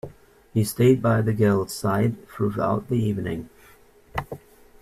[0.51, 3.51] He stayed by the girl's side throughout the evening.